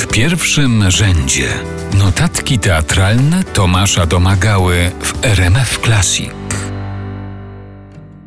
[0.00, 1.48] W pierwszym rzędzie
[1.98, 6.30] notatki teatralne Tomasza Domagały w RMF Classic.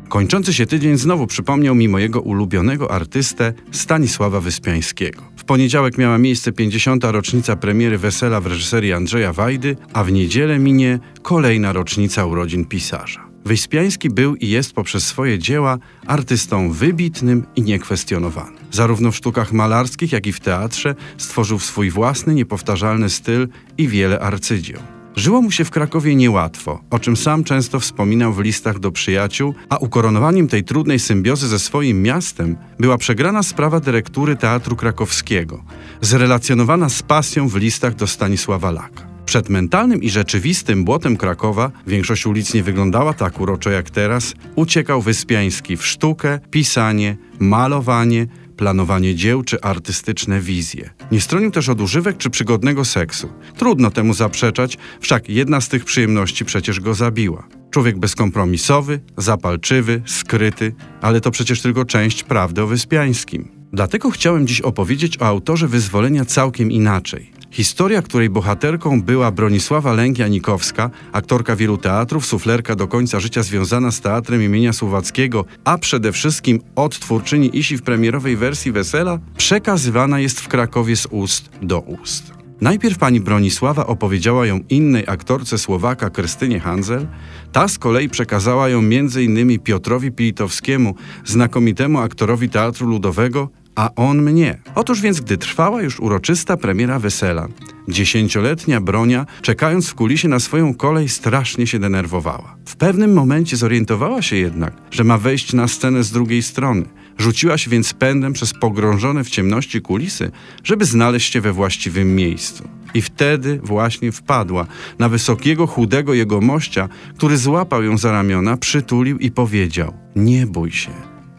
[0.08, 5.22] Kończący się tydzień znowu przypomniał mi mojego ulubionego artystę Stanisława Wyspiańskiego.
[5.36, 7.04] W poniedziałek miała miejsce 50.
[7.04, 13.26] rocznica premiery Wesela w reżyserii Andrzeja Wajdy, a w niedzielę minie kolejna rocznica urodzin pisarza.
[13.44, 18.63] Wyspiański był i jest poprzez swoje dzieła artystą wybitnym i niekwestionowanym.
[18.74, 24.20] Zarówno w sztukach malarskich, jak i w teatrze stworzył swój własny, niepowtarzalny styl i wiele
[24.20, 24.80] arcydzieł.
[25.16, 29.54] Żyło mu się w Krakowie niełatwo, o czym sam często wspominał w listach do przyjaciół,
[29.68, 35.64] a ukoronowaniem tej trudnej symbiozy ze swoim miastem była przegrana sprawa dyrektury Teatru Krakowskiego,
[36.00, 39.14] zrelacjonowana z pasją w listach do Stanisława Laka.
[39.26, 44.34] Przed mentalnym i rzeczywistym błotem Krakowa większość ulic nie wyglądała tak uroczo jak teraz.
[44.56, 50.90] Uciekał Wyspiański w sztukę, pisanie, malowanie, planowanie dzieł czy artystyczne wizje.
[51.12, 53.28] Nie stronił też od używek czy przygodnego seksu.
[53.56, 57.48] Trudno temu zaprzeczać, wszak jedna z tych przyjemności przecież go zabiła.
[57.70, 63.48] Człowiek bezkompromisowy, zapalczywy, skryty, ale to przecież tylko część prawdy o Wyspiańskim.
[63.72, 67.33] Dlatego chciałem dziś opowiedzieć o autorze wyzwolenia całkiem inaczej.
[67.54, 74.00] Historia, której bohaterką była Bronisława Lęgia-Nikowska, aktorka wielu teatrów, suflerka do końca życia związana z
[74.00, 80.48] teatrem imienia Słowackiego, a przede wszystkim odtwórczyni Isi w premierowej wersji Wesela, przekazywana jest w
[80.48, 82.32] Krakowie z ust do ust.
[82.60, 87.06] Najpierw pani Bronisława opowiedziała ją innej aktorce Słowaka Krystynie Hanzel,
[87.52, 89.58] ta z kolei przekazała ją m.in.
[89.58, 90.94] Piotrowi Pilitowskiemu,
[91.24, 94.58] znakomitemu aktorowi Teatru Ludowego, a on mnie.
[94.74, 97.48] Otóż więc, gdy trwała już uroczysta premiera wesela,
[97.88, 102.56] dziesięcioletnia Bronia, czekając w kulisie na swoją kolej, strasznie się denerwowała.
[102.66, 106.84] W pewnym momencie zorientowała się jednak, że ma wejść na scenę z drugiej strony.
[107.18, 110.30] Rzuciła się więc pędem przez pogrążone w ciemności kulisy,
[110.64, 112.68] żeby znaleźć się we właściwym miejscu.
[112.94, 114.66] I wtedy właśnie wpadła
[114.98, 120.90] na wysokiego, chudego jegomościa, który złapał ją za ramiona, przytulił i powiedział: Nie bój się,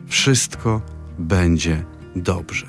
[0.08, 0.82] wszystko
[1.20, 2.66] będzie dobrze.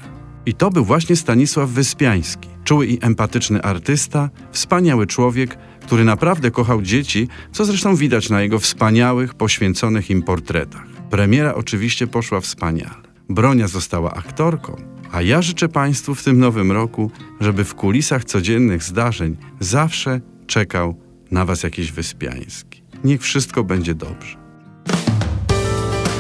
[0.47, 6.83] I to był właśnie Stanisław Wyspiański, czuły i empatyczny artysta, wspaniały człowiek, który naprawdę kochał
[6.83, 10.87] dzieci, co zresztą widać na jego wspaniałych, poświęconych im portretach.
[11.11, 13.07] Premiera oczywiście poszła wspaniale.
[13.29, 14.77] Bronia została aktorką,
[15.13, 20.97] a ja życzę Państwu w tym nowym roku, żeby w kulisach codziennych zdarzeń zawsze czekał
[21.31, 22.83] na Was jakiś Wyspiański.
[23.05, 24.46] Niech wszystko będzie dobrze.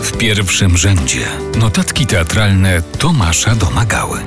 [0.06, 1.26] W pierwszym rzędzie
[1.58, 4.20] notatki teatralne Tomasza Domagały.